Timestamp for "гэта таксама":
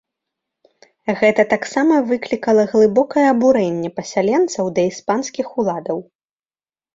1.19-1.99